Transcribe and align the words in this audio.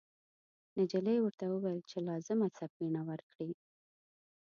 نجلۍ 0.79 1.17
ورته 1.21 1.43
وویل 1.47 1.79
چې 1.89 1.97
لازمه 2.07 2.47
سپینه 2.57 3.01
ورکړي. 3.09 3.51